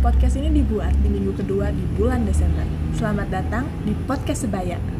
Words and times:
Podcast 0.00 0.40
ini 0.40 0.64
dibuat 0.64 0.96
di 1.04 1.12
minggu 1.12 1.36
kedua 1.36 1.68
di 1.68 1.84
bulan 1.92 2.24
Desember. 2.24 2.64
Selamat 2.96 3.28
datang 3.28 3.68
di 3.84 3.92
Podcast 4.08 4.48
Sebaya. 4.48 4.99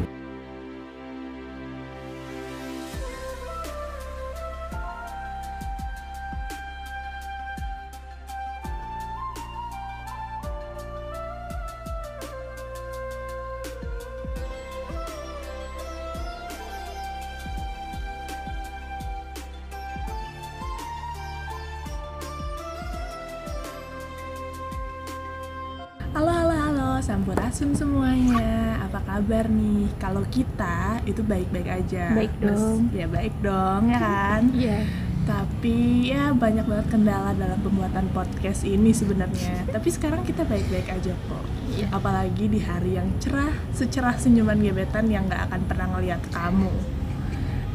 Sampurasun 27.11 27.75
semuanya. 27.75 28.79
Apa 28.87 29.03
kabar 29.03 29.51
nih? 29.51 29.91
Kalau 29.99 30.23
kita 30.31 31.03
itu 31.03 31.19
baik-baik 31.19 31.67
aja. 31.67 32.15
Baik 32.15 32.31
dong. 32.39 32.87
Ya 32.95 33.03
baik 33.11 33.35
dong, 33.43 33.91
ya 33.91 33.99
kan? 33.99 34.43
Iya. 34.61 34.87
Tapi 35.21 36.09
ya 36.09 36.33
banyak 36.33 36.65
banget 36.65 36.87
kendala 36.87 37.35
dalam 37.35 37.59
pembuatan 37.59 38.07
podcast 38.15 38.63
ini 38.63 38.95
sebenarnya. 38.95 39.67
Tapi 39.69 39.89
sekarang 39.91 40.23
kita 40.23 40.47
baik-baik 40.47 40.87
aja 40.87 41.11
kok. 41.11 41.45
Iya. 41.75 41.91
Apalagi 41.91 42.47
di 42.47 42.63
hari 42.63 42.95
yang 42.95 43.11
cerah, 43.19 43.53
secerah 43.75 44.15
senyuman 44.15 44.57
gebetan 44.63 45.11
yang 45.11 45.27
gak 45.27 45.51
akan 45.51 45.61
pernah 45.67 45.87
ngeliat 45.91 46.23
kamu. 46.31 47.00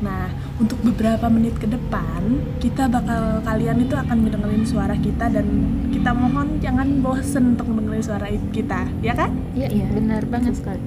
Nah, 0.05 0.29
untuk 0.61 0.77
beberapa 0.85 1.25
menit 1.33 1.57
ke 1.57 1.65
depan, 1.65 2.21
kita 2.61 2.85
bakal 2.85 3.41
kalian 3.41 3.81
itu 3.81 3.97
akan 3.97 4.29
ngedengerin 4.29 4.65
suara 4.69 4.93
kita 4.93 5.33
dan 5.33 5.47
kita 5.89 6.13
mohon 6.13 6.61
jangan 6.61 7.01
bosen 7.01 7.57
untuk 7.57 7.73
mendengerin 7.73 8.05
suara 8.05 8.29
kita, 8.53 8.93
ya 9.01 9.17
kan? 9.17 9.33
Iya, 9.57 9.73
iya, 9.73 9.87
benar 9.89 10.29
banget 10.29 10.61
sekali. 10.61 10.85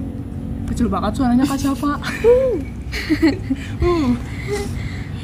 Kecil 0.70 0.86
banget 0.86 1.18
suaranya 1.18 1.44
Kak 1.46 1.58
Syafa. 1.58 1.94
Uh. 3.78 4.18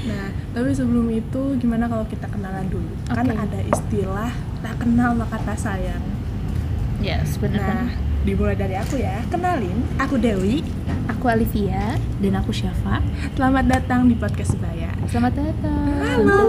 Nah, 0.06 0.31
tapi 0.55 0.71
sebelum 0.71 1.11
itu 1.11 1.43
gimana 1.59 1.91
kalau 1.91 2.06
kita 2.06 2.31
kenalan 2.31 2.62
dulu? 2.71 2.95
Kan 3.11 3.27
Oke. 3.27 3.34
ada 3.34 3.59
istilah 3.67 4.31
tak 4.62 4.75
kenal 4.78 5.19
maka 5.19 5.34
tak 5.43 5.59
sayang. 5.59 6.03
Ya, 7.03 7.27
sebenarnya. 7.27 7.91
Nah, 7.91 8.06
dimulai 8.25 8.56
dari 8.56 8.78
aku 8.78 8.97
ya. 8.97 9.20
Kenalin, 9.28 9.84
aku 10.00 10.17
Dewi. 10.17 10.62
aku 11.06 11.31
Olivia 11.31 11.95
dan 12.19 12.34
aku 12.34 12.50
Syafa. 12.50 12.98
Selamat 13.39 13.64
datang 13.70 14.11
di 14.11 14.19
podcast 14.19 14.59
Sebaya. 14.59 14.91
Selamat 15.06 15.39
datang. 15.39 16.03
Halo. 16.03 16.41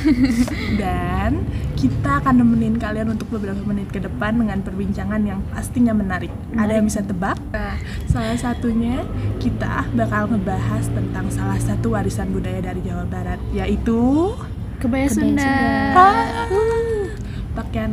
Dan 0.80 1.44
kita 1.76 2.24
akan 2.24 2.40
nemenin 2.40 2.80
kalian 2.80 3.12
untuk 3.12 3.28
beberapa 3.28 3.60
menit 3.60 3.92
ke 3.92 4.00
depan 4.00 4.40
dengan 4.40 4.64
perbincangan 4.64 5.20
yang 5.24 5.44
pastinya 5.52 5.92
menarik. 5.92 6.32
Ada 6.56 6.80
yang 6.80 6.88
bisa 6.88 7.04
tebak? 7.04 7.36
Nah, 7.52 7.76
salah 8.08 8.40
satunya 8.40 9.04
kita 9.36 9.84
bakal 9.92 10.32
ngebahas 10.32 10.88
tentang 10.88 11.28
salah 11.28 11.60
satu 11.60 11.92
warisan 11.92 12.32
budaya 12.32 12.72
dari 12.72 12.80
Jawa 12.80 13.04
Barat, 13.04 13.40
yaitu 13.52 14.32
Kebaya 14.80 15.12
Kebaya 15.12 15.12
Sunda. 15.12 15.44
Sunda. 15.44 16.08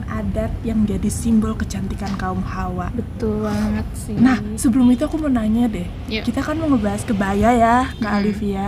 Adat 0.08 0.52
yang 0.64 0.88
jadi 0.88 1.08
simbol 1.12 1.54
kecantikan 1.54 2.16
kaum 2.16 2.40
Hawa. 2.42 2.90
Betul 2.96 3.46
banget 3.46 3.88
sih. 3.94 4.16
Nah, 4.16 4.40
sebelum 4.56 4.88
itu 4.92 5.04
aku 5.04 5.20
mau 5.20 5.30
nanya 5.32 5.68
deh. 5.68 5.88
Yuk. 6.08 6.24
Kita 6.28 6.42
kan 6.42 6.58
mau 6.58 6.72
ngebahas 6.72 7.04
kebaya 7.04 7.50
ya, 7.54 7.78
Kak 8.00 8.12
Mm-mm. 8.12 8.22
Olivia. 8.24 8.68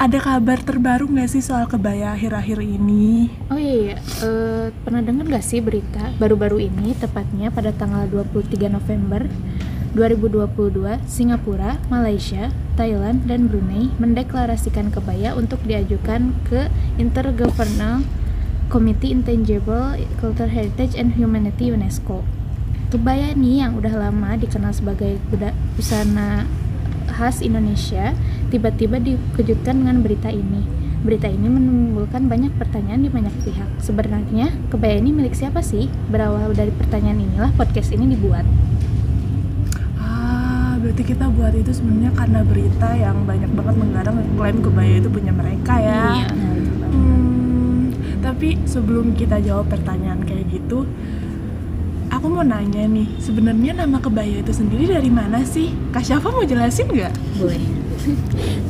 Ada 0.00 0.18
kabar 0.18 0.58
terbaru 0.64 1.06
nggak 1.06 1.30
sih 1.30 1.44
soal 1.44 1.68
kebaya 1.70 2.16
akhir-akhir 2.16 2.58
ini? 2.58 3.30
Oh 3.52 3.60
iya, 3.60 3.94
iya. 3.94 3.96
Eh, 4.24 4.66
pernah 4.82 4.98
dengar 5.04 5.28
gak 5.30 5.44
sih 5.46 5.62
berita 5.62 6.10
baru-baru 6.18 6.64
ini 6.66 6.96
tepatnya 6.96 7.52
pada 7.54 7.70
tanggal 7.70 8.08
23 8.10 8.72
November 8.72 9.28
2022 9.92 11.04
Singapura, 11.04 11.76
Malaysia, 11.92 12.48
Thailand, 12.80 13.28
dan 13.28 13.46
Brunei 13.46 13.92
mendeklarasikan 14.00 14.88
kebaya 14.88 15.36
untuk 15.36 15.60
diajukan 15.68 16.32
ke 16.48 16.72
Intergovernmental 16.96 18.21
Committee 18.72 19.12
Intangible 19.12 20.00
Cultural 20.16 20.48
Heritage 20.48 20.96
and 20.96 21.12
Humanity 21.12 21.68
UNESCO. 21.68 22.24
Kebaya 22.88 23.36
ini 23.36 23.60
yang 23.60 23.76
udah 23.76 23.92
lama 24.08 24.32
dikenal 24.40 24.72
sebagai 24.72 25.20
busana 25.76 26.48
khas 27.12 27.44
Indonesia 27.44 28.16
tiba-tiba 28.48 28.96
dikejutkan 28.96 29.84
dengan 29.84 30.00
berita 30.00 30.32
ini. 30.32 30.64
Berita 31.04 31.28
ini 31.28 31.52
menimbulkan 31.52 32.32
banyak 32.32 32.56
pertanyaan 32.56 33.04
di 33.04 33.10
banyak 33.12 33.34
pihak. 33.44 33.68
Sebenarnya, 33.84 34.48
kebaya 34.72 34.96
ini 34.96 35.12
milik 35.12 35.36
siapa 35.36 35.60
sih? 35.60 35.92
Berawal 36.08 36.56
dari 36.56 36.72
pertanyaan 36.72 37.20
inilah 37.20 37.52
podcast 37.52 37.92
ini 37.92 38.16
dibuat. 38.16 38.48
Ah, 40.00 40.80
berarti 40.80 41.02
kita 41.04 41.28
buat 41.28 41.52
itu 41.52 41.76
sebenarnya 41.76 42.16
karena 42.16 42.40
berita 42.40 42.88
yang 42.96 43.28
banyak 43.28 43.50
banget 43.52 43.74
menggarang 43.76 44.16
klaim 44.38 44.58
kebaya 44.64 44.94
itu 44.96 45.08
punya 45.12 45.32
mereka 45.34 45.74
ya. 45.76 46.02
Iya. 46.22 46.28
Hmm, 46.92 47.21
tapi 48.22 48.54
sebelum 48.64 49.18
kita 49.18 49.42
jawab 49.42 49.66
pertanyaan 49.66 50.22
kayak 50.22 50.46
gitu, 50.48 50.86
aku 52.08 52.26
mau 52.30 52.46
nanya 52.46 52.86
nih, 52.86 53.18
sebenarnya 53.18 53.82
nama 53.82 53.98
kebaya 53.98 54.40
itu 54.40 54.54
sendiri 54.54 54.94
dari 54.94 55.10
mana 55.10 55.42
sih? 55.42 55.74
Kak 55.90 56.06
Syafa 56.06 56.30
mau 56.30 56.46
jelasin 56.46 56.86
nggak? 56.86 57.12
Boleh. 57.42 57.62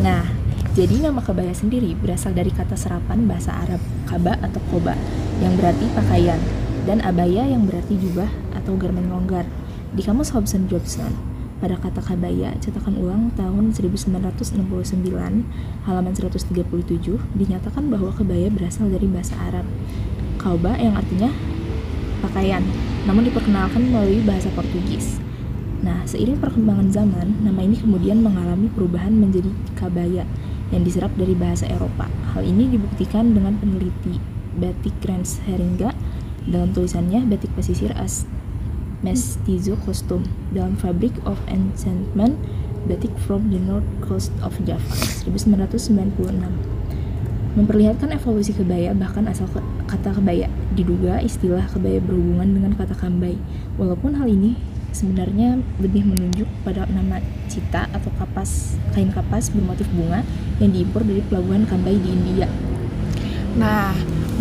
Nah, 0.01 0.25
jadi 0.73 1.05
nama 1.05 1.21
kebaya 1.21 1.53
sendiri 1.53 1.93
berasal 1.93 2.33
dari 2.33 2.49
kata 2.49 2.81
serapan 2.81 3.29
bahasa 3.29 3.53
Arab 3.53 3.81
kaba 4.09 4.41
atau 4.41 4.61
koba 4.73 4.97
yang 5.45 5.53
berarti 5.61 5.85
pakaian 5.93 6.41
dan 6.89 7.05
abaya 7.05 7.45
yang 7.45 7.69
berarti 7.69 8.01
jubah 8.01 8.33
atau 8.57 8.73
garmen 8.81 9.13
longgar. 9.13 9.45
Di 9.93 10.01
kamus 10.01 10.33
Hobson 10.33 10.73
Jobson, 10.73 11.13
pada 11.63 11.79
kata 11.79 12.03
kabaya 12.03 12.59
cetakan 12.59 12.99
ulang 12.99 13.31
tahun 13.39 13.71
1969 13.71 14.59
halaman 15.87 16.13
137 16.13 16.59
dinyatakan 17.39 17.87
bahwa 17.87 18.11
kebaya 18.11 18.51
berasal 18.51 18.91
dari 18.91 19.07
bahasa 19.07 19.39
Arab 19.39 19.63
kauba 20.43 20.75
yang 20.75 20.99
artinya 20.99 21.31
pakaian, 22.19 22.67
namun 23.07 23.31
diperkenalkan 23.31 23.95
melalui 23.95 24.23
bahasa 24.27 24.51
Portugis. 24.59 25.23
Nah, 25.83 26.03
seiring 26.07 26.39
perkembangan 26.39 26.91
zaman, 26.91 27.43
nama 27.43 27.63
ini 27.63 27.79
kemudian 27.79 28.23
mengalami 28.23 28.71
perubahan 28.71 29.15
menjadi 29.15 29.51
kabaya 29.79 30.27
yang 30.71 30.83
diserap 30.83 31.11
dari 31.19 31.35
bahasa 31.35 31.67
Eropa. 31.71 32.11
Hal 32.35 32.43
ini 32.47 32.71
dibuktikan 32.71 33.35
dengan 33.35 33.59
peneliti 33.59 34.19
batik 34.59 34.99
Rens 35.03 35.43
Heringa 35.47 35.95
dalam 36.47 36.75
tulisannya 36.75 37.23
Batik 37.27 37.55
Pesisir 37.55 37.95
as 37.95 38.27
Mestizo 39.03 39.75
Costume 39.83 40.25
dalam 40.55 40.79
Fabric 40.79 41.13
of 41.27 41.39
Enchantment 41.51 42.39
Batik 42.87 43.15
from 43.27 43.51
the 43.51 43.59
North 43.63 43.87
Coast 44.03 44.35
of 44.43 44.55
Java 44.67 44.83
1996 45.27 46.73
memperlihatkan 47.53 48.09
evolusi 48.17 48.57
kebaya 48.57 48.97
bahkan 48.97 49.29
asal 49.29 49.45
ke- 49.53 49.61
kata 49.85 50.17
kebaya 50.17 50.49
diduga 50.73 51.21
istilah 51.21 51.69
kebaya 51.69 52.01
berhubungan 52.01 52.49
dengan 52.57 52.73
kata 52.73 52.97
kambai 52.97 53.37
walaupun 53.77 54.17
hal 54.17 54.25
ini 54.25 54.57
sebenarnya 54.93 55.61
lebih 55.81 56.05
menunjuk 56.05 56.49
pada 56.65 56.89
nama 56.89 57.21
cita 57.49 57.89
atau 57.93 58.09
kapas 58.17 58.77
kain 58.97 59.13
kapas 59.13 59.53
bermotif 59.53 59.89
bunga 59.93 60.25
yang 60.61 60.73
diimpor 60.73 61.05
dari 61.05 61.21
pelabuhan 61.25 61.65
kambai 61.65 61.97
di 61.97 62.09
India. 62.13 62.49
Nah, 63.57 63.93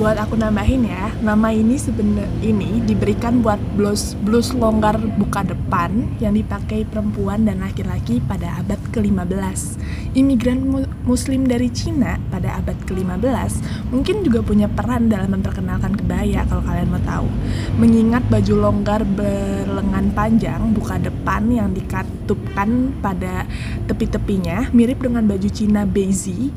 buat 0.02 0.18
aku 0.18 0.34
nambahin 0.34 0.90
ya, 0.90 1.14
nama 1.22 1.54
ini 1.54 1.78
sebenarnya 1.78 2.26
ini 2.42 2.82
diberikan 2.90 3.46
buat 3.46 3.62
blus 3.78 4.18
blus 4.26 4.50
longgar 4.50 4.98
buka 4.98 5.46
depan 5.46 6.18
yang 6.18 6.34
dipakai 6.34 6.90
perempuan 6.90 7.46
dan 7.46 7.62
laki-laki 7.62 8.18
pada 8.26 8.58
abad 8.58 8.82
ke-15. 8.90 9.78
Imigran 10.18 10.66
mu- 10.66 10.90
muslim 11.06 11.46
dari 11.46 11.70
Cina 11.70 12.18
pada 12.34 12.58
abad 12.58 12.74
ke-15 12.90 13.62
mungkin 13.94 14.26
juga 14.26 14.42
punya 14.42 14.66
peran 14.66 15.06
dalam 15.06 15.38
memperkenalkan 15.38 15.94
kebaya 15.94 16.50
kalau 16.50 16.66
kalian 16.66 16.90
mau 16.90 17.04
tahu. 17.06 17.30
Mengingat 17.78 18.26
baju 18.26 18.54
longgar 18.58 19.06
berlengan 19.06 20.10
panjang 20.18 20.74
buka 20.74 20.98
depan 20.98 21.46
yang 21.54 21.78
dikatupkan 21.78 22.98
pada 23.06 23.46
tepi-tepinya 23.86 24.74
mirip 24.74 24.98
dengan 25.06 25.30
baju 25.30 25.46
Cina 25.54 25.86
Beizi 25.86 26.50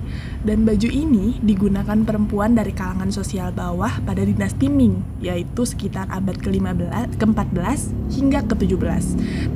dan 0.45 0.69
baju 0.69 0.89
ini 0.93 1.41
digunakan 1.41 1.97
perempuan 2.05 2.53
dari 2.53 2.77
kalangan 2.77 3.09
sosial 3.09 3.49
bawah 3.51 4.05
pada 4.05 4.21
dinasti 4.21 4.69
Ming, 4.69 5.01
yaitu 5.25 5.65
sekitar 5.65 6.05
abad 6.13 6.37
ke-15, 6.37 7.17
ke-14 7.17 7.81
hingga 8.13 8.45
ke-17. 8.45 9.05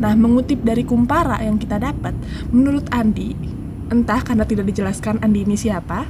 Nah, 0.01 0.17
mengutip 0.17 0.65
dari 0.65 0.89
Kumpara 0.89 1.45
yang 1.45 1.61
kita 1.61 1.77
dapat, 1.77 2.17
menurut 2.49 2.89
Andi, 2.89 3.37
entah 3.93 4.25
karena 4.25 4.49
tidak 4.49 4.73
dijelaskan 4.73 5.21
Andi 5.21 5.45
ini 5.45 5.61
siapa, 5.61 6.09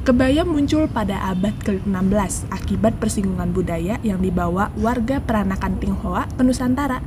kebaya 0.00 0.48
muncul 0.48 0.88
pada 0.88 1.28
abad 1.28 1.52
ke-16 1.60 2.48
akibat 2.48 2.96
persinggungan 2.96 3.52
budaya 3.52 4.00
yang 4.00 4.24
dibawa 4.24 4.72
warga 4.80 5.20
peranakan 5.20 5.76
Tionghoa 5.76 6.24
ke 6.24 6.40
Nusantara. 6.40 7.04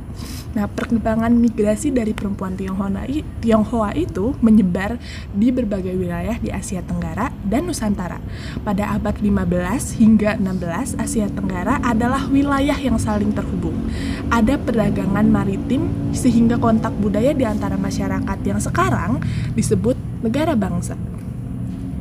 Nah, 0.54 0.70
perkembangan 0.70 1.34
migrasi 1.34 1.90
dari 1.90 2.14
perempuan 2.14 2.54
Tionghoa, 2.54 3.10
Tionghoa 3.42 3.90
itu 3.98 4.38
menyebar 4.38 5.02
di 5.34 5.50
berbagai 5.50 5.98
wilayah 5.98 6.38
di 6.38 6.54
Asia 6.54 6.86
Tenggara 6.86 7.34
dan 7.42 7.66
Nusantara. 7.66 8.22
Pada 8.62 8.94
abad 8.94 9.18
15 9.18 9.98
hingga 9.98 10.38
16, 10.38 10.94
Asia 10.94 11.26
Tenggara 11.26 11.82
adalah 11.82 12.30
wilayah 12.30 12.78
yang 12.78 13.02
saling 13.02 13.34
terhubung. 13.34 13.74
Ada 14.30 14.54
perdagangan 14.54 15.26
maritim 15.26 15.90
sehingga 16.14 16.62
kontak 16.62 16.94
budaya 17.02 17.34
di 17.34 17.42
antara 17.42 17.74
masyarakat 17.74 18.38
yang 18.46 18.62
sekarang 18.62 19.18
disebut 19.58 19.98
negara 20.22 20.54
bangsa. 20.54 20.94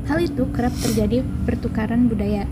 Hal 0.03 0.19
itu 0.19 0.43
kerap 0.51 0.75
terjadi 0.75 1.23
pertukaran 1.47 2.11
budaya. 2.11 2.43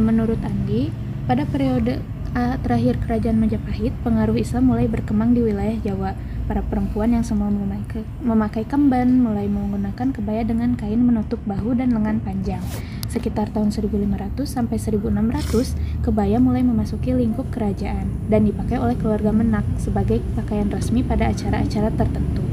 Menurut 0.00 0.40
Andi, 0.40 0.88
pada 1.28 1.44
periode 1.44 2.00
terakhir 2.34 2.98
kerajaan 3.04 3.38
Majapahit, 3.38 3.92
pengaruh 4.00 4.36
Islam 4.40 4.72
mulai 4.72 4.88
berkembang 4.88 5.36
di 5.36 5.44
wilayah 5.44 5.76
Jawa. 5.84 6.16
Para 6.44 6.60
perempuan 6.60 7.16
yang 7.16 7.24
semua 7.24 7.48
memakai, 7.48 8.04
memakai 8.20 8.68
kemban 8.68 9.16
mulai 9.16 9.48
menggunakan 9.48 10.12
kebaya 10.12 10.44
dengan 10.44 10.76
kain 10.76 11.00
menutup 11.00 11.40
bahu 11.48 11.72
dan 11.72 11.96
lengan 11.96 12.20
panjang. 12.20 12.60
Sekitar 13.08 13.48
tahun 13.48 13.72
1500 13.72 14.44
sampai 14.44 14.76
1600, 14.76 16.04
kebaya 16.04 16.36
mulai 16.36 16.60
memasuki 16.60 17.16
lingkup 17.16 17.48
kerajaan 17.48 18.28
dan 18.28 18.44
dipakai 18.44 18.76
oleh 18.76 18.92
keluarga 19.00 19.32
Menak 19.32 19.64
sebagai 19.80 20.20
pakaian 20.36 20.68
resmi 20.68 21.00
pada 21.00 21.32
acara-acara 21.32 21.88
tertentu. 21.96 22.44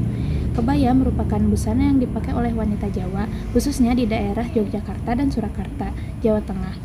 Kebaya 0.52 0.92
merupakan 0.92 1.40
busana 1.48 1.88
yang 1.88 1.96
dipakai 1.96 2.36
oleh 2.36 2.52
wanita 2.52 2.92
Jawa, 2.92 3.24
khususnya 3.56 3.96
di 3.96 4.04
daerah 4.04 4.44
Yogyakarta 4.44 5.16
dan 5.16 5.32
Surakarta, 5.32 5.96
Jawa 6.20 6.44
Tengah. 6.44 6.76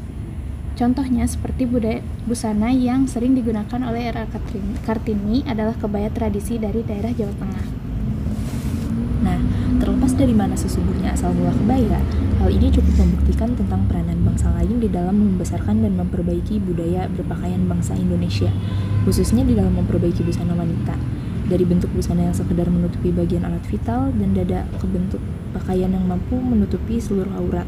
Contohnya 0.79 1.27
seperti 1.27 1.67
budaya 1.67 1.99
busana 2.23 2.71
yang 2.71 3.11
sering 3.11 3.35
digunakan 3.35 3.81
oleh 3.83 4.07
era 4.07 4.23
Kartini 4.87 5.43
adalah 5.43 5.75
kebaya 5.75 6.07
tradisi 6.07 6.55
dari 6.55 6.79
daerah 6.79 7.11
Jawa 7.11 7.33
Tengah. 7.35 7.65
Nah, 9.27 9.39
terlepas 9.83 10.15
dari 10.15 10.31
mana 10.31 10.55
sesungguhnya 10.55 11.11
asal 11.11 11.35
mula 11.35 11.51
kebaya, 11.51 11.99
hal 12.39 12.47
ini 12.47 12.71
cukup 12.71 13.03
membuktikan 13.03 13.51
tentang 13.51 13.83
peranan 13.91 14.23
bangsa 14.23 14.47
lain 14.55 14.79
di 14.79 14.87
dalam 14.87 15.17
membesarkan 15.19 15.83
dan 15.83 15.99
memperbaiki 15.99 16.63
budaya 16.63 17.11
berpakaian 17.11 17.67
bangsa 17.67 17.99
Indonesia, 17.99 18.47
khususnya 19.03 19.43
di 19.43 19.59
dalam 19.59 19.75
memperbaiki 19.75 20.23
busana 20.23 20.55
wanita. 20.55 20.95
Dari 21.47 21.63
bentuk 21.63 21.87
busana 21.95 22.27
yang 22.27 22.35
sekedar 22.35 22.67
menutupi 22.67 23.09
bagian 23.15 23.47
alat 23.47 23.63
vital 23.71 24.11
dan 24.11 24.35
dada 24.35 24.67
ke 24.77 24.85
bentuk 24.85 25.23
pakaian 25.55 25.89
yang 25.95 26.03
mampu 26.03 26.35
menutupi 26.35 26.99
seluruh 26.99 27.31
aurat. 27.39 27.65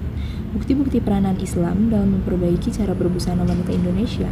Bukti-bukti 0.51 0.99
peranan 0.99 1.39
Islam 1.39 1.87
dalam 1.87 2.19
memperbaiki 2.19 2.75
cara 2.75 2.91
berbusana 2.91 3.47
wanita 3.47 3.71
Indonesia 3.71 4.27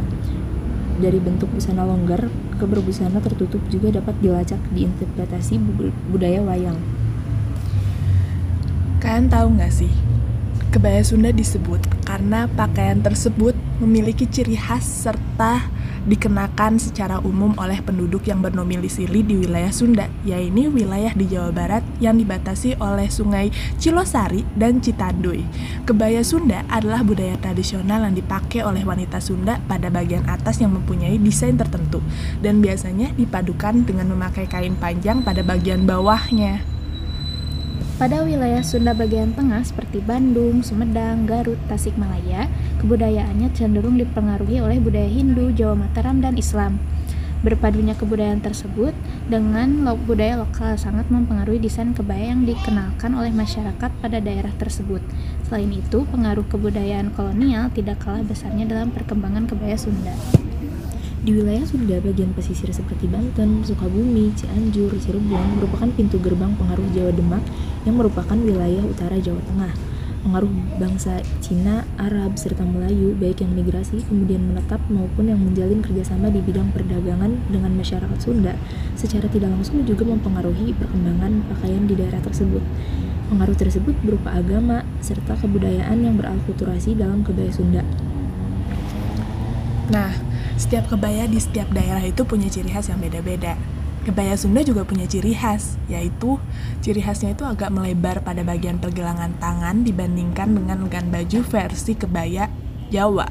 dari 0.98 1.18
bentuk 1.22 1.46
busana 1.54 1.86
longgar 1.86 2.26
ke 2.58 2.64
berbusana 2.66 3.22
tertutup 3.22 3.62
juga 3.70 4.02
dapat 4.02 4.18
dilacak 4.18 4.58
di 4.74 4.84
interpretasi 4.84 5.62
budaya 6.10 6.42
wayang. 6.42 6.78
Kalian 8.98 9.30
tahu 9.30 9.46
nggak 9.56 9.70
sih, 9.70 9.92
kebaya 10.74 11.00
Sunda 11.06 11.30
disebut 11.30 11.78
karena 12.02 12.50
pakaian 12.50 12.98
tersebut 12.98 13.54
memiliki 13.78 14.26
ciri 14.26 14.58
khas 14.58 14.84
serta 14.84 15.66
dikenakan 16.08 16.80
secara 16.80 17.20
umum 17.20 17.52
oleh 17.60 17.84
penduduk 17.84 18.24
yang 18.24 18.40
bernomilisili 18.40 19.20
di 19.20 19.44
wilayah 19.44 19.68
Sunda, 19.68 20.08
yaitu 20.24 20.72
wilayah 20.72 21.12
di 21.12 21.28
Jawa 21.28 21.52
Barat 21.52 21.84
yang 22.00 22.16
dibatasi 22.16 22.80
oleh 22.80 23.12
sungai 23.12 23.52
Cilosari 23.76 24.48
dan 24.56 24.80
Citanduy. 24.80 25.44
Kebaya 25.84 26.24
Sunda 26.24 26.64
adalah 26.72 27.04
budaya 27.04 27.36
tradisional 27.36 28.08
yang 28.08 28.16
dipakai 28.16 28.64
oleh 28.64 28.82
wanita 28.82 29.20
Sunda 29.20 29.60
pada 29.68 29.92
bagian 29.92 30.24
atas 30.24 30.64
yang 30.64 30.72
mempunyai 30.72 31.20
desain 31.20 31.54
tertentu 31.54 32.00
dan 32.40 32.64
biasanya 32.64 33.12
dipadukan 33.14 33.84
dengan 33.84 34.08
memakai 34.08 34.48
kain 34.48 34.74
panjang 34.80 35.20
pada 35.20 35.44
bagian 35.44 35.84
bawahnya. 35.84 36.77
Pada 37.98 38.22
wilayah 38.22 38.62
Sunda 38.62 38.94
bagian 38.94 39.34
tengah 39.34 39.58
seperti 39.66 39.98
Bandung, 39.98 40.62
Sumedang, 40.62 41.26
Garut, 41.26 41.58
Tasikmalaya, 41.66 42.46
kebudayaannya 42.78 43.50
cenderung 43.58 43.98
dipengaruhi 43.98 44.62
oleh 44.62 44.78
budaya 44.78 45.10
Hindu, 45.10 45.50
Jawa 45.50 45.74
Mataram, 45.74 46.22
dan 46.22 46.38
Islam. 46.38 46.78
Berpadunya 47.42 47.98
kebudayaan 47.98 48.38
tersebut 48.38 48.94
dengan 49.26 49.82
budaya 50.06 50.38
lokal 50.38 50.78
sangat 50.78 51.10
mempengaruhi 51.10 51.58
desain 51.58 51.90
kebaya 51.90 52.30
yang 52.30 52.46
dikenalkan 52.46 53.18
oleh 53.18 53.34
masyarakat 53.34 53.90
pada 53.98 54.18
daerah 54.22 54.54
tersebut. 54.62 55.02
Selain 55.50 55.70
itu, 55.74 56.06
pengaruh 56.06 56.46
kebudayaan 56.46 57.10
kolonial 57.18 57.66
tidak 57.74 57.98
kalah 57.98 58.22
besarnya 58.22 58.62
dalam 58.62 58.94
perkembangan 58.94 59.50
kebaya 59.50 59.74
Sunda. 59.74 60.14
Di 61.28 61.36
wilayah 61.36 61.60
Sunda 61.68 62.00
bagian 62.00 62.32
pesisir 62.32 62.72
seperti 62.72 63.04
Banten, 63.04 63.60
Sukabumi, 63.60 64.32
Cianjur, 64.32 64.96
Cirebon 64.96 65.60
merupakan 65.60 65.92
pintu 65.92 66.16
gerbang 66.24 66.56
pengaruh 66.56 66.88
Jawa 66.96 67.12
Demak 67.12 67.44
yang 67.84 68.00
merupakan 68.00 68.32
wilayah 68.32 68.80
utara 68.80 69.20
Jawa 69.20 69.36
Tengah. 69.44 69.76
Pengaruh 70.24 70.48
bangsa 70.80 71.20
Cina, 71.44 71.84
Arab, 72.00 72.40
serta 72.40 72.64
Melayu 72.64 73.12
baik 73.12 73.44
yang 73.44 73.52
migrasi 73.52 74.08
kemudian 74.08 74.40
menetap 74.40 74.80
maupun 74.88 75.28
yang 75.28 75.36
menjalin 75.36 75.84
kerjasama 75.84 76.32
di 76.32 76.40
bidang 76.40 76.72
perdagangan 76.72 77.44
dengan 77.52 77.76
masyarakat 77.76 78.18
Sunda 78.24 78.56
secara 78.96 79.28
tidak 79.28 79.52
langsung 79.52 79.84
juga 79.84 80.08
mempengaruhi 80.08 80.72
perkembangan 80.80 81.44
pakaian 81.52 81.84
di 81.84 81.92
daerah 81.92 82.24
tersebut. 82.24 82.64
Pengaruh 83.28 83.52
tersebut 83.60 83.92
berupa 84.00 84.32
agama 84.32 84.80
serta 85.04 85.36
kebudayaan 85.36 86.08
yang 86.08 86.16
beralkulturasi 86.16 86.96
dalam 86.96 87.20
kebaya 87.20 87.52
Sunda. 87.52 87.84
Nah, 89.88 90.12
setiap 90.58 90.90
kebaya 90.90 91.30
di 91.30 91.38
setiap 91.38 91.70
daerah 91.70 92.02
itu 92.02 92.26
punya 92.26 92.50
ciri 92.50 92.74
khas 92.74 92.90
yang 92.90 92.98
beda-beda. 92.98 93.54
Kebaya 94.02 94.34
Sunda 94.34 94.66
juga 94.66 94.82
punya 94.82 95.06
ciri 95.06 95.30
khas, 95.30 95.78
yaitu 95.86 96.42
ciri 96.82 96.98
khasnya 96.98 97.38
itu 97.38 97.46
agak 97.46 97.70
melebar 97.70 98.26
pada 98.26 98.42
bagian 98.42 98.82
pergelangan 98.82 99.38
tangan 99.38 99.86
dibandingkan 99.86 100.50
dengan 100.58 100.82
lengan 100.82 101.14
baju 101.14 101.38
versi 101.46 101.94
kebaya 101.94 102.50
Jawa. 102.90 103.28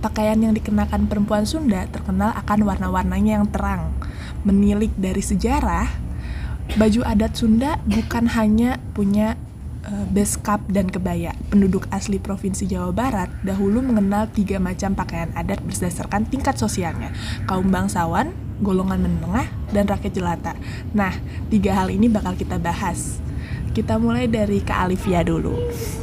Pakaian 0.00 0.38
yang 0.38 0.54
dikenakan 0.56 1.10
perempuan 1.10 1.44
Sunda 1.44 1.84
terkenal 1.90 2.32
akan 2.38 2.64
warna-warnanya 2.64 3.42
yang 3.42 3.46
terang. 3.50 3.92
Menilik 4.46 4.94
dari 4.94 5.20
sejarah, 5.20 5.90
baju 6.78 7.00
adat 7.02 7.36
Sunda 7.36 7.82
bukan 7.84 8.32
hanya 8.32 8.78
punya 8.94 9.36
beskap 10.14 10.62
dan 10.70 10.88
kebaya. 10.88 11.34
Penduduk 11.50 11.90
asli 11.90 12.22
Provinsi 12.22 12.70
Jawa 12.70 12.94
Barat 12.94 13.28
dahulu 13.42 13.82
mengenal 13.82 14.30
tiga 14.30 14.62
macam 14.62 14.94
pakaian 14.94 15.30
adat 15.34 15.58
berdasarkan 15.62 16.28
tingkat 16.30 16.54
sosialnya. 16.56 17.10
Kaum 17.50 17.68
bangsawan, 17.68 18.30
golongan 18.62 19.02
menengah, 19.02 19.46
dan 19.74 19.90
rakyat 19.90 20.12
jelata. 20.14 20.52
Nah, 20.94 21.12
tiga 21.50 21.74
hal 21.74 21.90
ini 21.90 22.06
bakal 22.06 22.38
kita 22.38 22.62
bahas. 22.62 23.18
Kita 23.72 23.96
mulai 23.96 24.28
dari 24.28 24.60
Kak 24.60 24.86
Alivia 24.86 25.24
dulu. 25.24 25.56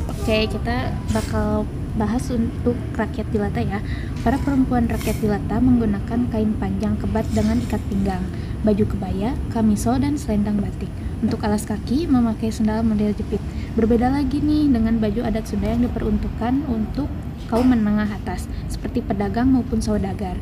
Oke, 0.10 0.50
kita 0.50 0.92
bakal 1.14 1.70
bahas 1.96 2.28
untuk 2.34 2.76
rakyat 2.98 3.28
jelata 3.30 3.62
ya. 3.62 3.80
Para 4.22 4.36
perempuan 4.42 4.90
rakyat 4.90 5.22
jelata 5.24 5.62
menggunakan 5.62 6.28
kain 6.30 6.54
panjang 6.60 6.98
kebat 7.00 7.26
dengan 7.32 7.62
ikat 7.64 7.82
pinggang, 7.88 8.24
baju 8.66 8.84
kebaya, 8.84 9.38
kamisol, 9.54 10.02
dan 10.02 10.20
selendang 10.20 10.60
batik. 10.60 10.92
Untuk 11.20 11.44
alas 11.44 11.68
kaki, 11.68 12.08
memakai 12.08 12.52
sendal 12.52 12.84
model 12.84 13.12
jepit. 13.12 13.44
Berbeda 13.80 14.12
lagi 14.12 14.44
nih 14.44 14.68
dengan 14.68 15.00
baju 15.00 15.24
adat 15.24 15.48
Sunda 15.48 15.72
yang 15.72 15.88
diperuntukkan 15.88 16.68
untuk 16.68 17.08
kaum 17.48 17.72
menengah 17.72 18.12
atas, 18.12 18.52
seperti 18.68 19.00
pedagang 19.00 19.56
maupun 19.56 19.80
saudagar. 19.80 20.36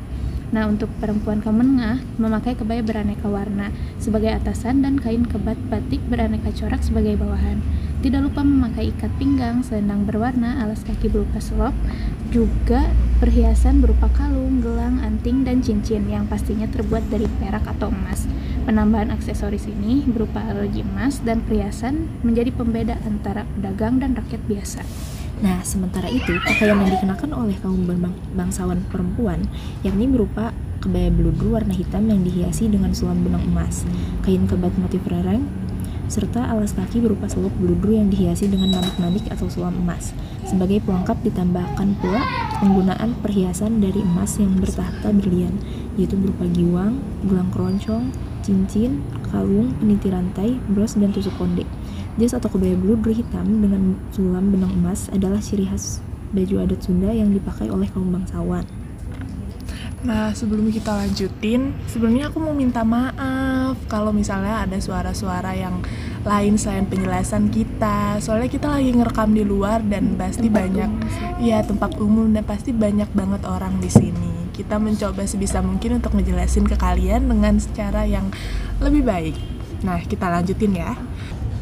Nah, 0.49 0.65
untuk 0.65 0.89
perempuan 0.97 1.45
kaum 1.45 1.61
menengah, 1.61 2.01
memakai 2.17 2.57
kebaya 2.57 2.81
beraneka 2.81 3.29
warna 3.29 3.69
sebagai 4.01 4.33
atasan 4.33 4.81
dan 4.81 4.97
kain 4.97 5.21
kebat 5.29 5.53
batik 5.69 6.01
beraneka 6.09 6.49
corak 6.49 6.81
sebagai 6.81 7.13
bawahan. 7.13 7.61
Tidak 8.01 8.25
lupa 8.25 8.41
memakai 8.41 8.89
ikat 8.89 9.13
pinggang, 9.21 9.61
selendang 9.61 10.09
berwarna, 10.09 10.57
alas 10.57 10.81
kaki 10.81 11.05
berupa 11.05 11.37
selop, 11.37 11.77
juga 12.33 12.89
perhiasan 13.17 13.81
berupa 13.81 14.05
kalung, 14.13 14.61
gelang, 14.61 15.01
anting, 15.01 15.41
dan 15.41 15.65
cincin 15.65 16.05
yang 16.05 16.29
pastinya 16.29 16.69
terbuat 16.69 17.09
dari 17.09 17.25
perak 17.41 17.65
atau 17.65 17.89
emas. 17.89 18.29
Penambahan 18.69 19.09
aksesoris 19.09 19.65
ini 19.65 20.05
berupa 20.05 20.43
alergi 20.45 20.85
emas 20.85 21.19
dan 21.25 21.41
perhiasan 21.41 22.05
menjadi 22.21 22.53
pembeda 22.53 22.95
antara 23.03 23.49
pedagang 23.57 23.97
dan 23.97 24.13
rakyat 24.13 24.41
biasa. 24.45 24.81
Nah, 25.37 25.61
sementara 25.61 26.09
itu, 26.09 26.33
pakaian 26.45 26.77
yang 26.77 26.89
dikenakan 26.93 27.31
oleh 27.33 27.57
kaum 27.61 27.85
bangsawan 28.33 28.81
perempuan 28.89 29.45
yakni 29.85 30.09
berupa 30.09 30.53
kebaya 30.81 31.09
beludur 31.09 31.57
warna 31.57 31.73
hitam 31.73 32.09
yang 32.09 32.21
dihiasi 32.21 32.69
dengan 32.69 32.93
sulam 32.93 33.21
benang 33.25 33.45
emas, 33.49 33.85
kain 34.21 34.45
kebat 34.45 34.73
motif 34.77 35.01
rereng, 35.09 35.45
serta 36.07 36.47
alas 36.47 36.75
kaki 36.75 37.03
berupa 37.03 37.27
selop 37.27 37.51
beludur 37.59 37.95
yang 37.95 38.07
dihiasi 38.07 38.47
dengan 38.47 38.79
manik-manik 38.79 39.27
atau 39.31 39.47
sulam 39.51 39.75
emas. 39.79 40.11
Sebagai 40.47 40.83
pelengkap 40.83 41.19
ditambahkan 41.23 41.99
pula 41.99 42.23
penggunaan 42.63 43.15
perhiasan 43.19 43.83
dari 43.83 44.03
emas 44.03 44.39
yang 44.39 44.55
bertahta 44.59 45.11
berlian, 45.11 45.55
yaitu 45.99 46.15
berupa 46.15 46.47
giwang, 46.51 47.03
gelang 47.27 47.51
keroncong, 47.51 48.11
cincin, 48.41 49.03
kalung, 49.29 49.75
peniti 49.79 50.07
rantai, 50.07 50.55
bros, 50.71 50.95
dan 50.95 51.11
tusuk 51.11 51.35
konde. 51.35 51.67
Jas 52.17 52.33
atau 52.33 52.49
kebaya 52.49 52.73
bluder 52.73 53.13
hitam 53.13 53.61
dengan 53.61 53.99
sulam 54.09 54.49
benang 54.49 54.73
emas 54.73 55.05
adalah 55.13 55.37
ciri 55.37 55.69
khas 55.69 56.01
baju 56.31 56.67
adat 56.67 56.83
Sunda 56.83 57.11
yang 57.11 57.31
dipakai 57.31 57.71
oleh 57.71 57.87
kaum 57.91 58.11
bangsawan. 58.11 58.67
Nah, 60.05 60.29
sebelum 60.29 60.69
kita 60.69 60.93
lanjutin, 60.93 61.73
sebelumnya 61.89 62.29
aku 62.29 62.37
mau 62.37 62.53
minta 62.53 62.85
maaf 62.85 63.81
kalau 63.89 64.13
misalnya 64.13 64.61
ada 64.61 64.77
suara-suara 64.77 65.57
yang 65.57 65.81
lain 66.21 66.53
selain 66.53 66.85
penjelasan 66.85 67.49
kita. 67.49 68.21
Soalnya 68.21 68.45
kita 68.45 68.69
lagi 68.69 68.93
ngerekam 68.93 69.33
di 69.33 69.41
luar 69.41 69.81
dan 69.81 70.13
pasti 70.13 70.53
Tempat 70.53 70.61
banyak 70.61 70.91
umum 70.93 71.41
ya 71.41 71.57
tempat 71.65 71.91
umum 71.97 72.29
dan 72.29 72.45
pasti 72.45 72.69
banyak 72.73 73.09
banget 73.09 73.41
orang 73.49 73.81
di 73.81 73.89
sini. 73.89 74.53
Kita 74.53 74.77
mencoba 74.77 75.25
sebisa 75.25 75.65
mungkin 75.65 75.97
untuk 75.97 76.13
ngejelasin 76.13 76.69
ke 76.69 76.77
kalian 76.77 77.25
dengan 77.25 77.57
secara 77.57 78.05
yang 78.05 78.29
lebih 78.77 79.01
baik. 79.01 79.35
Nah, 79.81 79.97
kita 80.05 80.29
lanjutin 80.29 80.77
ya. 80.77 80.93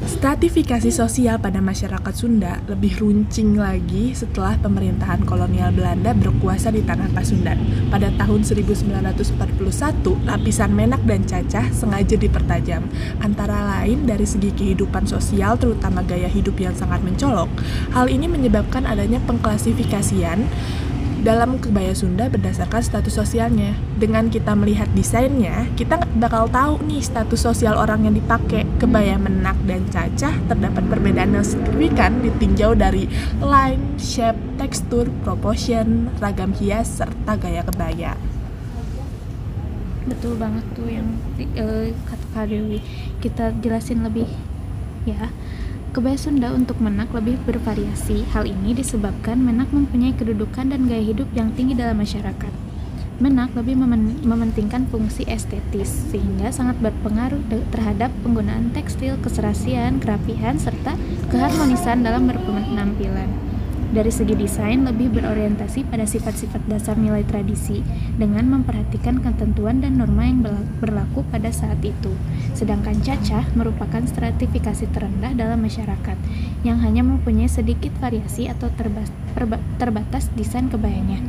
Stratifikasi 0.03 0.91
sosial 0.91 1.39
pada 1.39 1.63
masyarakat 1.63 2.11
Sunda 2.11 2.59
lebih 2.67 2.99
runcing 2.99 3.55
lagi 3.55 4.11
setelah 4.11 4.59
pemerintahan 4.59 5.23
kolonial 5.23 5.71
Belanda 5.71 6.11
berkuasa 6.11 6.67
di 6.67 6.83
tanah 6.83 7.15
Pasundan. 7.15 7.55
Pada 7.87 8.11
tahun 8.19 8.43
1941, 8.43 9.39
lapisan 10.27 10.75
Menak 10.75 10.99
dan 11.07 11.23
Cacah 11.23 11.71
sengaja 11.71 12.19
dipertajam. 12.19 12.83
Antara 13.23 13.79
lain 13.79 14.03
dari 14.03 14.27
segi 14.27 14.51
kehidupan 14.51 15.07
sosial 15.07 15.55
terutama 15.55 16.03
gaya 16.03 16.27
hidup 16.27 16.59
yang 16.59 16.75
sangat 16.75 16.99
mencolok. 16.99 17.47
Hal 17.95 18.11
ini 18.11 18.27
menyebabkan 18.27 18.83
adanya 18.83 19.23
pengklasifikasian 19.23 20.43
dalam 21.23 21.57
kebaya 21.57 21.95
Sunda 21.95 22.27
berdasarkan 22.27 22.83
status 22.83 23.15
sosialnya. 23.15 23.79
Dengan 23.95 24.27
kita 24.27 24.59
melihat 24.59 24.91
desainnya, 24.91 25.71
kita 25.79 26.03
bakal 26.19 26.51
tahu 26.51 26.83
nih 26.83 26.99
status 26.99 27.39
sosial 27.39 27.79
orang 27.79 28.05
yang 28.05 28.13
dipakai. 28.19 28.64
Kebaya 28.75 29.15
menak 29.15 29.55
dan 29.63 29.87
cacah 29.87 30.35
terdapat 30.51 30.83
perbedaan 30.91 31.31
yang 31.31 31.47
signifikan 31.47 32.19
ditinjau 32.19 32.75
dari 32.75 33.07
line, 33.39 33.95
shape, 33.95 34.37
tekstur, 34.59 35.07
proportion, 35.23 36.11
ragam 36.19 36.51
hias, 36.55 36.99
serta 36.99 37.39
gaya 37.39 37.63
kebaya. 37.63 38.13
betul 40.05 40.37
banget 40.37 40.61
tuh 40.77 40.85
yang 40.85 41.17
eh, 41.57 41.89
kata 42.05 42.25
Kak 42.29 42.45
Dewi 42.45 42.77
kita 43.25 43.49
jelasin 43.57 44.05
lebih 44.05 44.29
ya 45.09 45.33
Kebaya 45.95 46.19
Sunda 46.19 46.51
untuk 46.51 46.83
Menak 46.83 47.15
lebih 47.15 47.39
bervariasi. 47.47 48.27
Hal 48.35 48.43
ini 48.43 48.75
disebabkan 48.75 49.39
Menak 49.39 49.71
mempunyai 49.71 50.11
kedudukan 50.11 50.67
dan 50.67 50.91
gaya 50.91 50.99
hidup 50.99 51.31
yang 51.31 51.55
tinggi 51.55 51.71
dalam 51.71 51.95
masyarakat. 52.03 52.64
Menak 53.15 53.55
lebih 53.55 53.79
memen- 53.79 54.19
mementingkan 54.27 54.91
fungsi 54.91 55.23
estetis, 55.23 55.87
sehingga 56.11 56.51
sangat 56.51 56.75
berpengaruh 56.83 57.39
terhadap 57.71 58.11
penggunaan 58.19 58.75
tekstil, 58.75 59.15
keserasian, 59.23 60.03
kerapihan, 60.03 60.59
serta 60.59 60.99
keharmonisan 61.31 62.03
dalam 62.03 62.27
berpenampilan. 62.27 63.31
Dari 63.95 64.11
segi 64.11 64.35
desain, 64.35 64.83
lebih 64.83 65.07
berorientasi 65.15 65.87
pada 65.87 66.03
sifat-sifat 66.03 66.67
dasar 66.67 66.99
nilai 66.99 67.23
tradisi 67.23 67.79
dengan 68.19 68.51
memperhatikan 68.51 69.23
ketentuan 69.23 69.79
dan 69.79 69.95
norma 69.95 70.27
yang 70.27 70.43
berla- 70.43 70.67
berlaku 70.83 71.23
pada 71.31 71.47
saat 71.55 71.79
itu. 71.79 72.11
Sedangkan 72.51 72.99
cacah 72.99 73.47
merupakan 73.55 74.03
stratifikasi 74.03 74.91
terendah 74.91 75.31
dalam 75.39 75.63
masyarakat 75.63 76.17
yang 76.67 76.83
hanya 76.83 77.07
mempunyai 77.07 77.47
sedikit 77.47 77.95
variasi 78.03 78.51
atau 78.51 78.67
terbatas 79.79 80.27
desain 80.35 80.67
kebayanya, 80.67 81.23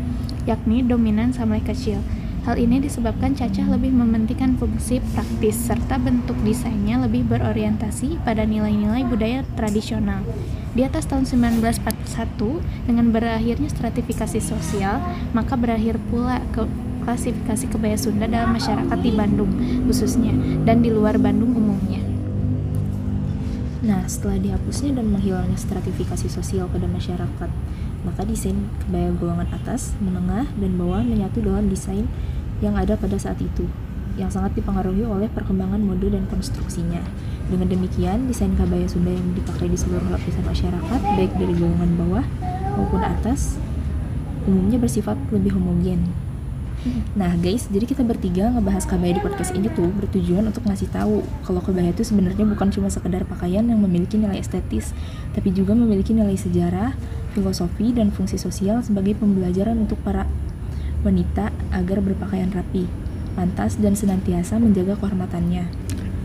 yakni 0.47 0.87
dominan 0.87 1.35
sampai 1.35 1.61
kecil. 1.61 2.01
Hal 2.47 2.63
ini 2.63 2.79
disebabkan 2.79 3.35
cacah 3.35 3.67
lebih 3.67 3.91
mementingkan 3.91 4.55
fungsi 4.55 5.03
praktis 5.11 5.59
serta 5.67 5.99
bentuk 5.99 6.39
desainnya 6.47 7.03
lebih 7.03 7.27
berorientasi 7.27 8.23
pada 8.23 8.47
nilai-nilai 8.47 9.03
budaya 9.03 9.43
tradisional. 9.59 10.23
Di 10.71 10.87
atas 10.87 11.11
tahun 11.11 11.27
1941, 11.27 12.63
dengan 12.87 13.11
berakhirnya 13.11 13.67
stratifikasi 13.67 14.39
sosial, 14.39 15.03
maka 15.35 15.59
berakhir 15.59 15.99
pula 16.07 16.39
ke 16.55 16.63
klasifikasi 17.03 17.67
kebaya 17.67 17.99
Sunda 17.99 18.31
dalam 18.31 18.55
masyarakat 18.55 18.99
di 18.99 19.11
Bandung 19.15 19.51
khususnya 19.87 20.35
dan 20.63 20.83
di 20.83 20.91
luar 20.91 21.19
Bandung 21.19 21.51
umumnya. 21.55 22.03
Nah, 23.87 24.03
setelah 24.11 24.43
dihapusnya 24.43 24.99
dan 24.99 25.15
menghilangnya 25.15 25.55
stratifikasi 25.55 26.27
sosial 26.27 26.67
pada 26.67 26.91
masyarakat, 26.91 27.51
maka 28.07 28.23
desain 28.23 28.55
kebaya 28.87 29.11
golongan 29.19 29.51
atas, 29.51 29.99
menengah, 29.99 30.47
dan 30.55 30.71
bawah 30.79 31.03
menyatu 31.03 31.43
dalam 31.43 31.67
desain 31.67 32.07
yang 32.63 32.79
ada 32.79 32.95
pada 32.95 33.19
saat 33.19 33.43
itu, 33.43 33.67
yang 34.15 34.31
sangat 34.31 34.55
dipengaruhi 34.55 35.03
oleh 35.03 35.27
perkembangan 35.29 35.83
mode 35.83 36.09
dan 36.09 36.25
konstruksinya. 36.31 37.03
Dengan 37.51 37.67
demikian, 37.67 38.31
desain 38.31 38.55
kebaya 38.55 38.87
Sunda 38.87 39.11
yang 39.11 39.35
dipakai 39.35 39.67
di 39.67 39.77
seluruh 39.79 40.07
lapisan 40.07 40.47
masyarakat, 40.47 41.01
baik 41.19 41.35
dari 41.35 41.55
golongan 41.59 41.91
bawah 41.99 42.25
maupun 42.79 43.03
atas, 43.03 43.59
umumnya 44.47 44.79
bersifat 44.79 45.19
lebih 45.35 45.59
homogen. 45.59 46.07
Nah 47.19 47.35
guys, 47.43 47.67
jadi 47.67 47.83
kita 47.83 48.07
bertiga 48.07 48.47
ngebahas 48.47 48.87
kebaya 48.87 49.19
di 49.19 49.23
podcast 49.23 49.51
ini 49.59 49.67
tuh 49.75 49.91
bertujuan 49.91 50.47
untuk 50.47 50.63
ngasih 50.71 50.87
tahu 50.95 51.19
kalau 51.43 51.59
kebaya 51.59 51.91
itu 51.91 52.07
sebenarnya 52.07 52.47
bukan 52.47 52.71
cuma 52.71 52.87
sekedar 52.87 53.27
pakaian 53.27 53.67
yang 53.67 53.83
memiliki 53.83 54.15
nilai 54.15 54.39
estetis, 54.39 54.95
tapi 55.35 55.51
juga 55.51 55.75
memiliki 55.75 56.15
nilai 56.15 56.39
sejarah, 56.39 56.95
filosofi, 57.37 57.93
dan 57.93 58.09
fungsi 58.09 58.41
sosial 58.41 58.81
sebagai 58.81 59.21
pembelajaran 59.21 59.77
untuk 59.85 60.01
para 60.01 60.25
wanita 61.05 61.53
agar 61.77 62.01
berpakaian 62.01 62.49
rapi, 62.49 62.89
pantas, 63.37 63.77
dan 63.77 63.93
senantiasa 63.93 64.57
menjaga 64.57 64.97
kehormatannya. 64.97 65.69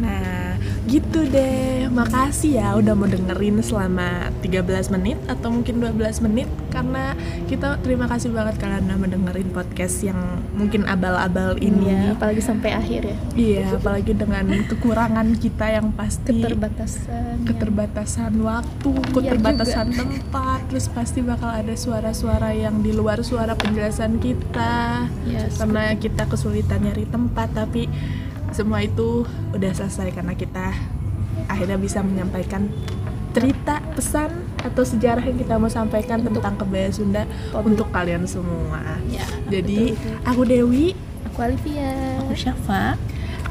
Nah, 0.01 0.57
gitu 0.89 1.29
deh. 1.29 1.85
Makasih 1.91 2.57
ya 2.57 2.73
udah 2.73 2.97
mau 2.97 3.05
dengerin 3.05 3.61
selama 3.61 4.33
13 4.41 4.89
menit 4.97 5.17
atau 5.29 5.53
mungkin 5.53 5.77
12 5.77 6.25
menit 6.25 6.49
karena 6.73 7.13
kita 7.45 7.77
terima 7.85 8.09
kasih 8.09 8.33
banget 8.33 8.57
kalian 8.57 8.89
udah 8.89 8.97
mau 8.97 9.09
dengerin 9.11 9.49
podcast 9.53 10.01
yang 10.01 10.17
mungkin 10.57 10.89
abal-abal 10.89 11.59
ini. 11.61 11.91
Iya, 11.91 12.17
apalagi 12.17 12.41
sampai 12.41 12.69
akhir 12.73 13.01
ya. 13.05 13.17
Iya, 13.37 13.63
apalagi 13.77 14.13
dengan 14.17 14.45
kekurangan 14.65 15.27
kita 15.37 15.65
yang 15.69 15.93
pasti 15.93 16.41
Keterbatasan. 16.41 17.45
keterbatasan 17.45 18.33
waktu, 18.41 18.91
Iya 18.91 19.11
keterbatasan 19.13 19.87
tempat, 19.93 20.59
terus 20.71 20.87
pasti 20.89 21.19
bakal 21.21 21.51
ada 21.51 21.75
suara-suara 21.77 22.55
yang 22.55 22.81
di 22.81 22.95
luar 22.95 23.21
suara 23.21 23.53
penjelasan 23.53 24.17
kita. 24.17 25.05
ya, 25.27 25.43
Karena 25.59 25.93
kita 25.93 26.25
kesulitan 26.25 26.81
nyari 26.87 27.05
tempat, 27.05 27.53
tapi 27.53 27.85
semua 28.51 28.83
itu 28.83 29.23
udah 29.55 29.71
selesai 29.71 30.11
karena 30.15 30.35
kita 30.35 30.75
akhirnya 31.47 31.79
bisa 31.79 32.03
menyampaikan 32.03 32.67
cerita, 33.31 33.79
pesan 33.95 34.43
atau 34.59 34.83
sejarah 34.83 35.23
yang 35.23 35.39
kita 35.39 35.55
mau 35.55 35.71
sampaikan 35.71 36.19
tentang 36.19 36.59
kebaya 36.59 36.91
Sunda 36.91 37.23
untuk 37.63 37.87
kalian 37.89 38.27
semua. 38.27 38.99
ya, 39.07 39.23
Jadi, 39.47 39.95
betul, 39.95 40.03
betul. 40.03 40.27
aku 40.27 40.41
Dewi, 40.43 40.87
aku 41.31 41.37
Alivia. 41.39 41.95
Aku 42.27 42.35
Syafa, 42.35 42.99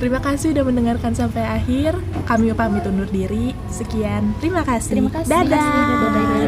Terima 0.00 0.16
kasih 0.16 0.56
udah 0.56 0.64
mendengarkan 0.64 1.12
sampai 1.12 1.44
akhir. 1.44 1.92
Kami 2.24 2.56
pamit 2.56 2.88
undur 2.88 3.04
diri. 3.04 3.52
Sekian. 3.68 4.32
Terima 4.40 4.64
kasih. 4.64 4.96
Terima 4.96 5.12
kasih. 5.12 5.28
Dadah. 5.28 5.44
Dadah. 5.52 6.39